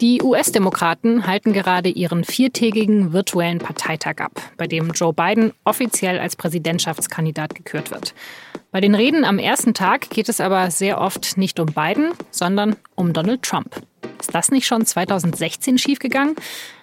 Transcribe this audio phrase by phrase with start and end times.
[0.00, 6.36] Die US-Demokraten halten gerade ihren viertägigen virtuellen Parteitag ab, bei dem Joe Biden offiziell als
[6.36, 8.14] Präsidentschaftskandidat gekürt wird.
[8.70, 12.76] Bei den Reden am ersten Tag geht es aber sehr oft nicht um Biden, sondern
[12.94, 13.82] um Donald Trump.
[14.18, 16.34] Ist das nicht schon 2016 schiefgegangen?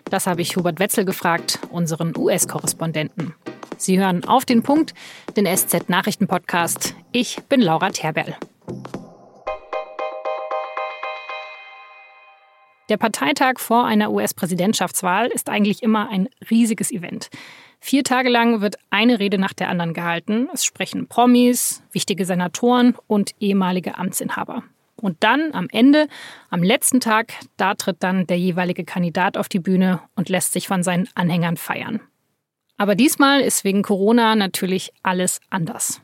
[0.05, 3.33] Das habe ich Hubert Wetzel gefragt, unseren US-Korrespondenten.
[3.77, 4.93] Sie hören auf den Punkt,
[5.35, 6.93] den SZ-Nachrichten-Podcast.
[7.11, 8.35] Ich bin Laura Terberl.
[12.89, 17.29] Der Parteitag vor einer US-Präsidentschaftswahl ist eigentlich immer ein riesiges Event.
[17.79, 20.47] Vier Tage lang wird eine Rede nach der anderen gehalten.
[20.53, 24.63] Es sprechen Promis, wichtige Senatoren und ehemalige Amtsinhaber.
[24.95, 26.07] Und dann am Ende,
[26.49, 30.67] am letzten Tag, da tritt dann der jeweilige Kandidat auf die Bühne und lässt sich
[30.67, 31.99] von seinen Anhängern feiern.
[32.77, 36.01] Aber diesmal ist wegen Corona natürlich alles anders.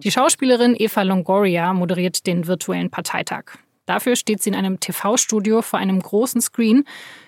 [0.00, 3.52] Die Schauspielerin Eva Longoria moderiert den virtuellen Parteitag.
[3.84, 6.82] Dafür steht sie in einem TV-Studio vor einem großen Screen,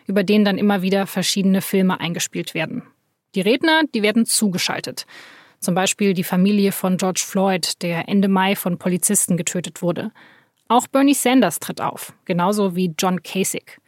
[0.08, 2.82] über den dann immer wieder verschiedene Filme eingespielt werden.
[3.36, 5.06] Die Redner, die werden zugeschaltet.
[5.60, 10.10] Zum Beispiel die Familie von George Floyd, der Ende Mai von Polizisten getötet wurde.
[10.66, 13.78] Auch Bernie Sanders tritt auf, genauso wie John Kasich.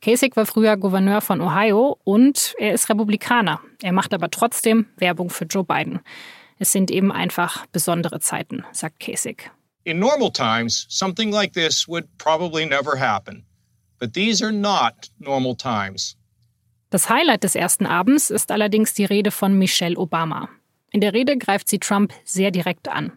[0.00, 3.60] Kasich war früher Gouverneur von Ohio und er ist Republikaner.
[3.82, 6.00] Er macht aber trotzdem Werbung für Joe Biden.
[6.58, 9.50] Es sind eben einfach besondere Zeiten, sagt Kasich.
[9.84, 13.44] In normal times, something like this would probably never happen.
[13.98, 16.16] But these are not normal times.
[16.90, 20.48] Das Highlight des ersten Abends ist allerdings die Rede von Michelle Obama.
[20.90, 23.12] In der Rede greift sie Trump sehr direkt an.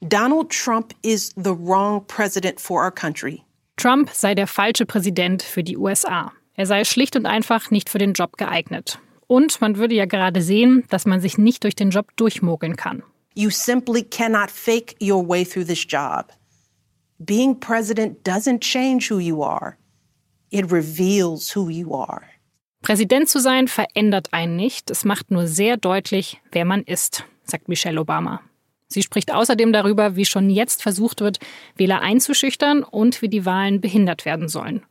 [0.00, 3.42] Donald Trump is the wrong president for our country.
[3.76, 6.32] Trump sei der falsche Präsident für die USA.
[6.54, 8.98] Er sei schlicht und einfach nicht für den Job geeignet.
[9.26, 13.02] Und man würde ja gerade sehen, dass man sich nicht durch den Job durchmogeln kann.
[13.34, 16.32] You simply cannot fake your way through this job.
[17.18, 19.76] Being president doesn't change who you are.
[20.50, 22.22] It reveals who you are.
[22.82, 27.68] Präsident zu sein verändert einen nicht, es macht nur sehr deutlich, wer man ist, sagt
[27.68, 28.40] Michelle Obama.
[28.88, 31.38] Sie spricht außerdem darüber, wie schon jetzt versucht wird,
[31.74, 34.84] Wähler einzuschüchtern und wie die Wahlen behindert werden sollen.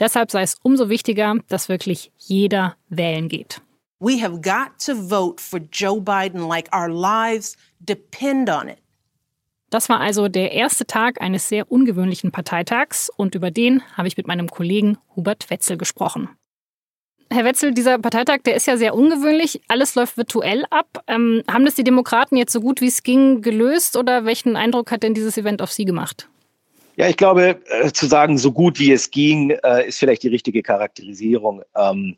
[0.00, 3.60] Deshalb sei es umso wichtiger, dass wirklich jeder wählen geht.
[4.00, 8.78] We have got to vote for Joe Biden like our lives depend on it.
[9.70, 14.16] Das war also der erste Tag eines sehr ungewöhnlichen Parteitags und über den habe ich
[14.16, 16.28] mit meinem Kollegen Hubert Wetzel gesprochen.
[17.32, 19.62] Herr Wetzel, dieser Parteitag, der ist ja sehr ungewöhnlich.
[19.68, 21.02] Alles läuft virtuell ab.
[21.06, 24.90] Ähm, haben das die Demokraten jetzt so gut wie es ging gelöst oder welchen Eindruck
[24.90, 26.28] hat denn dieses Event auf Sie gemacht?
[26.96, 30.28] Ja, ich glaube, äh, zu sagen, so gut wie es ging, äh, ist vielleicht die
[30.28, 31.62] richtige Charakterisierung.
[31.74, 32.16] Ähm,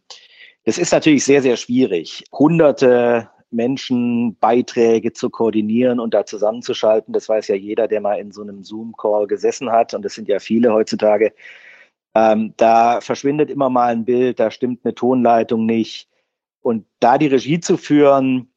[0.64, 2.24] das ist natürlich sehr, sehr schwierig.
[2.32, 7.14] Hunderte Menschen Beiträge zu koordinieren und da zusammenzuschalten.
[7.14, 9.94] Das weiß ja jeder, der mal in so einem Zoom-Call gesessen hat.
[9.94, 11.32] Und das sind ja viele heutzutage.
[12.14, 16.08] Ähm, da verschwindet immer mal ein Bild, da stimmt eine Tonleitung nicht.
[16.60, 18.52] Und da die Regie zu führen,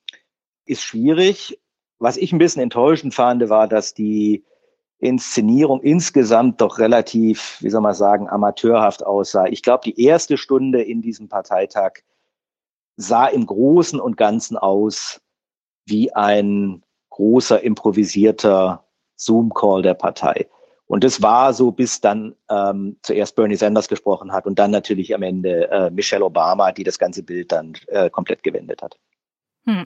[0.66, 1.60] ist schwierig.
[2.00, 4.46] Was ich ein bisschen enttäuschend fand, war, dass die
[5.00, 9.46] Inszenierung insgesamt doch relativ, wie soll man sagen, amateurhaft aussah.
[9.48, 12.00] Ich glaube, die erste Stunde in diesem Parteitag
[12.96, 15.22] sah im Großen und Ganzen aus
[15.86, 18.86] wie ein großer improvisierter
[19.16, 20.48] Zoom-Call der Partei.
[20.88, 25.14] Und das war so, bis dann ähm, zuerst Bernie Sanders gesprochen hat und dann natürlich
[25.14, 28.98] am Ende äh, Michelle Obama, die das ganze Bild dann äh, komplett gewendet hat.
[29.66, 29.86] Hm.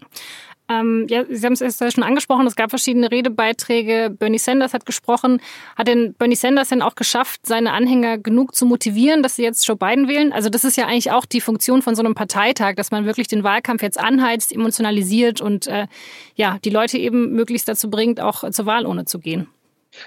[0.69, 4.15] Ähm, ja, Sie haben es ja schon angesprochen, es gab verschiedene Redebeiträge.
[4.17, 5.41] Bernie Sanders hat gesprochen.
[5.75, 9.67] Hat denn Bernie Sanders denn auch geschafft, seine Anhänger genug zu motivieren, dass sie jetzt
[9.67, 10.31] Joe Biden wählen?
[10.31, 13.27] Also das ist ja eigentlich auch die Funktion von so einem Parteitag, dass man wirklich
[13.27, 15.87] den Wahlkampf jetzt anheizt, emotionalisiert und äh,
[16.35, 19.47] ja, die Leute eben möglichst dazu bringt, auch zur Wahl ohne zu gehen.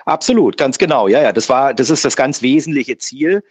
[0.04, 1.08] Absolut, ganz genau.
[1.08, 3.42] Ja, ja, das war, das ist das ganz wesentliche Ziel.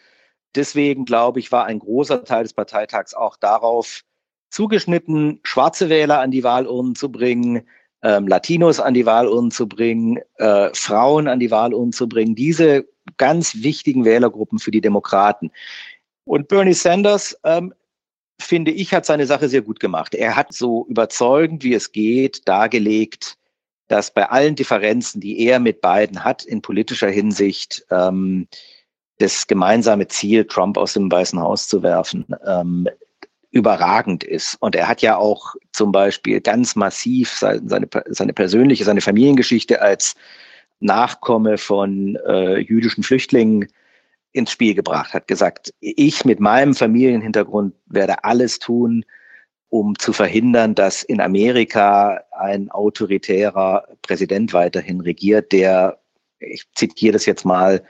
[0.55, 4.03] Deswegen glaube ich, war ein großer Teil des Parteitags auch darauf
[4.49, 7.67] zugeschnitten, schwarze Wähler an die Wahlurnen zu bringen,
[8.03, 12.35] ähm, Latinos an die Wahlurnen zu bringen, äh, Frauen an die Wahlurnen zu bringen.
[12.35, 12.85] Diese
[13.18, 15.51] ganz wichtigen Wählergruppen für die Demokraten.
[16.25, 17.74] Und Bernie Sanders, ähm,
[18.39, 20.13] finde ich, hat seine Sache sehr gut gemacht.
[20.15, 23.38] Er hat so überzeugend, wie es geht, dargelegt,
[23.88, 28.47] dass bei allen Differenzen, die er mit beiden hat in politischer Hinsicht, ähm,
[29.19, 32.88] das gemeinsame Ziel, Trump aus dem Weißen Haus zu werfen, ähm,
[33.51, 34.56] überragend ist.
[34.59, 40.15] Und er hat ja auch zum Beispiel ganz massiv seine, seine persönliche, seine Familiengeschichte als
[40.80, 43.68] Nachkomme von äh, jüdischen Flüchtlingen
[44.33, 49.06] ins Spiel gebracht, hat gesagt, ich mit meinem Familienhintergrund werde alles tun,
[49.73, 55.97] um zu verhindern, dass in Amerika ein autoritärer Präsident weiterhin regiert, der
[56.37, 57.83] ich zitiere das jetzt mal,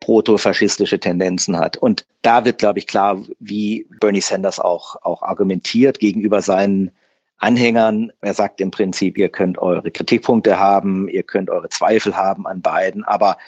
[0.00, 1.76] protofaschistische Tendenzen hat.
[1.76, 6.90] Und da wird, glaube ich, klar, wie Bernie Sanders auch, auch argumentiert gegenüber seinen
[7.38, 8.10] Anhängern.
[8.20, 12.62] Er sagt im Prinzip, ihr könnt eure Kritikpunkte haben, ihr könnt eure Zweifel haben an
[12.62, 13.38] beiden, aber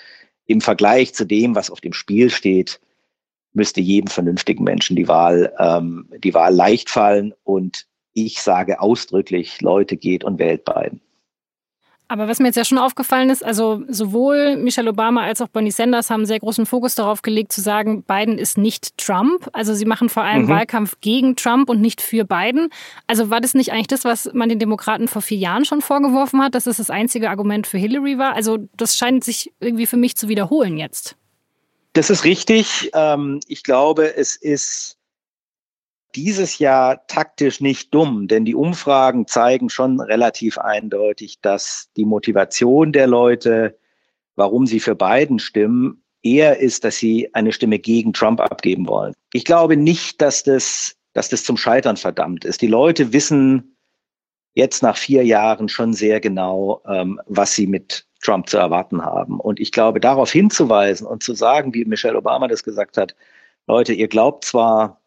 [0.46, 2.78] im Vergleich zu dem, was auf dem Spiel steht,
[3.52, 7.34] müsste jedem vernünftigen Menschen die Wahl, ähm, die Wahl leicht fallen.
[7.44, 11.00] Und ich sage ausdrücklich, Leute, geht und wählt beiden.
[12.12, 15.70] Aber was mir jetzt ja schon aufgefallen ist, also sowohl Michelle Obama als auch Bernie
[15.70, 19.48] Sanders haben sehr großen Fokus darauf gelegt, zu sagen, Biden ist nicht Trump.
[19.54, 20.48] Also sie machen vor allem mhm.
[20.48, 22.68] Wahlkampf gegen Trump und nicht für Biden.
[23.06, 26.42] Also war das nicht eigentlich das, was man den Demokraten vor vier Jahren schon vorgeworfen
[26.42, 28.34] hat, dass es das einzige Argument für Hillary war?
[28.34, 31.16] Also das scheint sich irgendwie für mich zu wiederholen jetzt.
[31.92, 32.90] Das ist richtig.
[32.94, 34.98] Ähm, ich glaube, es ist
[36.14, 42.92] dieses Jahr taktisch nicht dumm, denn die Umfragen zeigen schon relativ eindeutig, dass die Motivation
[42.92, 43.78] der Leute,
[44.36, 49.14] warum sie für Biden stimmen, eher ist, dass sie eine Stimme gegen Trump abgeben wollen.
[49.32, 52.62] Ich glaube nicht, dass das, dass das zum Scheitern verdammt ist.
[52.62, 53.76] Die Leute wissen
[54.54, 59.38] jetzt nach vier Jahren schon sehr genau, ähm, was sie mit Trump zu erwarten haben.
[59.40, 63.14] Und ich glaube, darauf hinzuweisen und zu sagen, wie Michelle Obama das gesagt hat,
[63.66, 65.00] Leute, ihr glaubt zwar,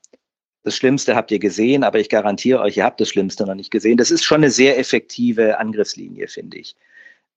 [0.63, 3.71] das Schlimmste habt ihr gesehen, aber ich garantiere euch, ihr habt das Schlimmste noch nicht
[3.71, 3.97] gesehen.
[3.97, 6.75] Das ist schon eine sehr effektive Angriffslinie, finde ich.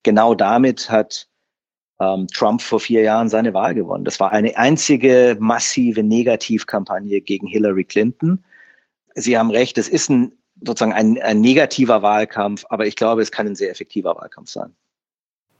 [0.03, 1.29] Genau damit hat
[2.01, 4.05] ähm, Trump vor vier Jahren seine Wahl gewonnen.
[4.05, 8.45] Das war eine einzige massive Negativkampagne gegen Hillary Clinton.
[9.15, 10.33] Sie haben recht, es ist ein,
[10.63, 14.75] sozusagen ein, ein negativer Wahlkampf, aber ich glaube, es kann ein sehr effektiver Wahlkampf sein.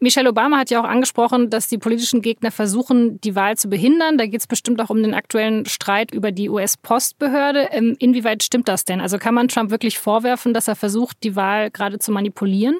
[0.01, 4.17] Michelle Obama hat ja auch angesprochen, dass die politischen Gegner versuchen, die Wahl zu behindern.
[4.17, 7.69] Da geht es bestimmt auch um den aktuellen Streit über die US-Postbehörde.
[7.73, 9.01] Ähm, inwieweit stimmt das denn?
[9.01, 12.79] Also kann man Trump wirklich vorwerfen, dass er versucht, die Wahl gerade zu manipulieren?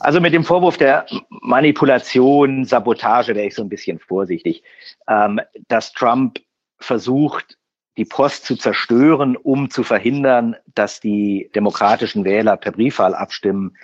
[0.00, 4.64] Also mit dem Vorwurf der Manipulation, Sabotage wäre ich so ein bisschen vorsichtig.
[5.08, 6.40] Ähm, dass Trump
[6.78, 7.56] versucht,
[7.96, 13.76] die Post zu zerstören, um zu verhindern, dass die demokratischen Wähler per Briefwahl abstimmen,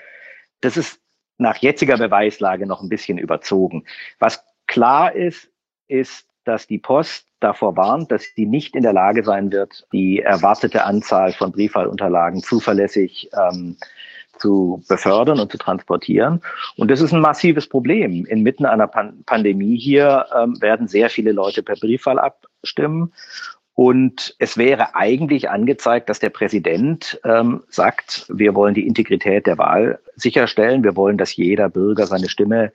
[0.60, 1.00] das ist
[1.38, 3.84] nach jetziger Beweislage noch ein bisschen überzogen.
[4.18, 5.48] Was klar ist,
[5.88, 10.20] ist, dass die Post davor warnt, dass sie nicht in der Lage sein wird, die
[10.20, 13.76] erwartete Anzahl von Briefwahlunterlagen zuverlässig ähm,
[14.38, 16.40] zu befördern und zu transportieren.
[16.76, 18.24] Und das ist ein massives Problem.
[18.26, 23.12] Inmitten einer Pan Pandemie hier ähm, werden sehr viele Leute per Briefwahl abstimmen.
[23.78, 29.56] Und es wäre eigentlich angezeigt, dass der Präsident ähm, sagt, wir wollen die Integrität der
[29.56, 30.82] Wahl sicherstellen.
[30.82, 32.72] Wir wollen, dass jeder Bürger seine Stimme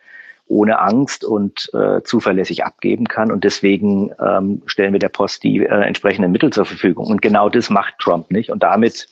[0.48, 3.34] ohne Angst und äh, zuverlässig abgeben kann.
[3.34, 7.08] Und deswegen ähm, stellen wir der Post die äh, entsprechenden Mittel zur Verfügung.
[7.08, 8.50] Und genau das macht Trump nicht.
[8.50, 9.10] Und damit,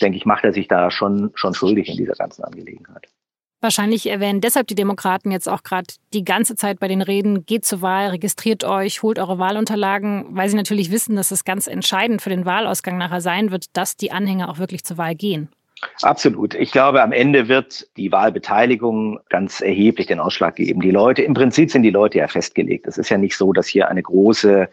[0.00, 3.08] denke ich, macht er sich da schon, schon schuldig in dieser ganzen Angelegenheit.
[3.62, 7.64] Wahrscheinlich erwähnen deshalb die Demokraten jetzt auch gerade die ganze Zeit bei den Reden, geht
[7.64, 12.22] zur Wahl, registriert euch, holt eure Wahlunterlagen, weil sie natürlich wissen, dass es ganz entscheidend
[12.22, 15.48] für den Wahlausgang nachher sein wird, dass die Anhänger auch wirklich zur Wahl gehen.
[16.02, 16.54] Absolut.
[16.54, 20.80] Ich glaube, am Ende wird die Wahlbeteiligung ganz erheblich den Ausschlag geben.
[20.80, 22.88] Die Leute, im Prinzip sind die Leute ja festgelegt.
[22.88, 24.68] Es ist ja nicht so, dass hier eine große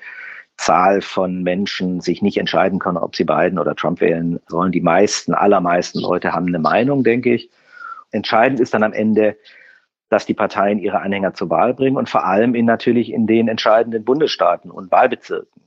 [0.57, 4.71] Zahl von Menschen sich nicht entscheiden kann, ob sie Biden oder Trump wählen sollen.
[4.71, 7.49] Die meisten, allermeisten Leute haben eine Meinung, denke ich.
[8.11, 9.37] Entscheidend ist dann am Ende,
[10.09, 13.47] dass die Parteien ihre Anhänger zur Wahl bringen und vor allem in natürlich in den
[13.47, 15.61] entscheidenden Bundesstaaten und Wahlbezirken.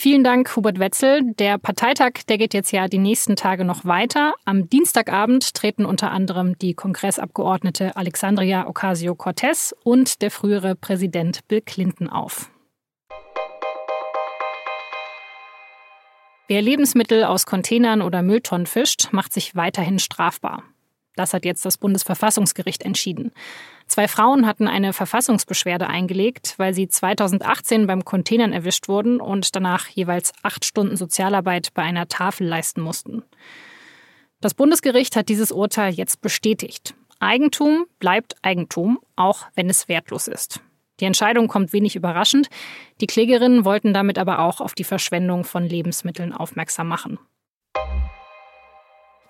[0.00, 1.34] Vielen Dank, Hubert Wetzel.
[1.40, 4.34] Der Parteitag, der geht jetzt ja die nächsten Tage noch weiter.
[4.44, 12.08] Am Dienstagabend treten unter anderem die Kongressabgeordnete Alexandria Ocasio-Cortez und der frühere Präsident Bill Clinton
[12.08, 12.48] auf.
[16.46, 20.62] Wer Lebensmittel aus Containern oder Mülltonnen fischt, macht sich weiterhin strafbar.
[21.18, 23.32] Das hat jetzt das Bundesverfassungsgericht entschieden.
[23.88, 29.88] Zwei Frauen hatten eine Verfassungsbeschwerde eingelegt, weil sie 2018 beim Containern erwischt wurden und danach
[29.88, 33.24] jeweils acht Stunden Sozialarbeit bei einer Tafel leisten mussten.
[34.40, 36.94] Das Bundesgericht hat dieses Urteil jetzt bestätigt.
[37.18, 40.60] Eigentum bleibt Eigentum, auch wenn es wertlos ist.
[41.00, 42.48] Die Entscheidung kommt wenig überraschend.
[43.00, 47.18] Die Klägerinnen wollten damit aber auch auf die Verschwendung von Lebensmitteln aufmerksam machen.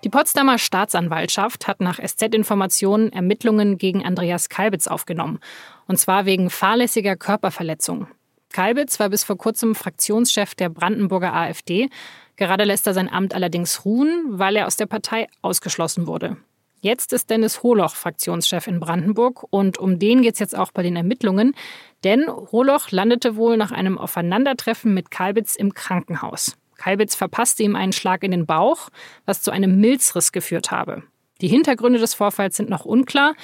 [0.04, 5.40] Die Potsdamer Staatsanwaltschaft hat nach SZ-Informationen Ermittlungen gegen Andreas Kalbitz aufgenommen.
[5.88, 8.06] Und zwar wegen fahrlässiger Körperverletzung.
[8.52, 11.90] Kalbitz war bis vor kurzem Fraktionschef der Brandenburger AfD.
[12.36, 16.36] Gerade lässt er sein Amt allerdings ruhen, weil er aus der Partei ausgeschlossen wurde.
[16.80, 20.84] Jetzt ist Dennis Holoch Fraktionschef in Brandenburg und um den geht es jetzt auch bei
[20.84, 21.56] den Ermittlungen,
[22.04, 26.56] denn Holoch landete wohl nach einem Aufeinandertreffen mit Kalbitz im Krankenhaus.
[26.78, 28.88] Kalbitz verpasste ihm einen Schlag in den Bauch,
[29.26, 31.02] was zu einem Milzriss geführt habe.
[31.40, 33.34] Die Hintergründe des Vorfalls sind noch unklar.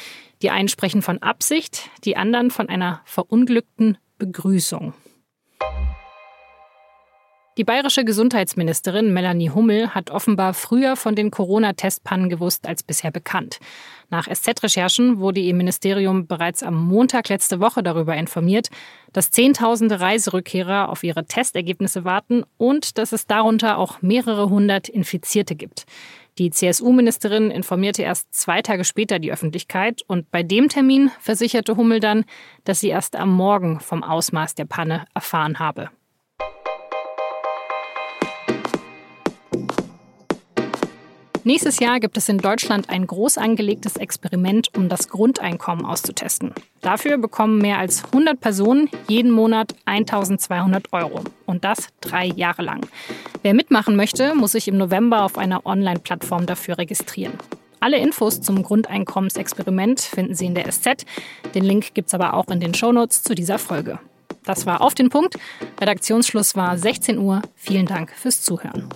[0.43, 4.95] Die einen sprechen von Absicht, die anderen von einer verunglückten Begrüßung.
[7.57, 13.61] Die bayerische Gesundheitsministerin Melanie Hummel hat offenbar früher von den Corona-Testpannen gewusst als bisher bekannt.
[14.11, 18.71] Nach SZ-Recherchen wurde ihr Ministerium bereits am Montag letzte Woche darüber informiert,
[19.13, 25.55] dass Zehntausende Reiserückkehrer auf ihre Testergebnisse warten und dass es darunter auch mehrere hundert Infizierte
[25.55, 25.87] gibt.
[26.39, 32.01] Die CSU-Ministerin informierte erst zwei Tage später die Öffentlichkeit und bei dem Termin versicherte Hummel
[32.01, 32.25] dann,
[32.65, 35.91] dass sie erst am Morgen vom Ausmaß der Panne erfahren habe.
[41.47, 46.55] Nächstes Jahr gibt es in Deutschland ein groß angelegtes Experiment, um das Grundeinkommen auszutesten.
[46.81, 51.21] Dafür bekommen mehr als 100 Personen jeden Monat 1200 Euro.
[51.45, 52.87] Und das drei Jahre lang.
[53.43, 57.35] Wer mitmachen möchte, muss sich im November auf einer Online-Plattform dafür registrieren.
[57.79, 61.05] Alle Infos zum Grundeinkommensexperiment finden Sie in der SZ.
[61.55, 63.99] Den Link gibt es aber auch in den Shownotes zu dieser Folge.
[64.45, 65.37] Das war auf den Punkt.
[65.79, 67.43] Redaktionsschluss war 16 Uhr.
[67.55, 68.89] Vielen Dank fürs Zuhören.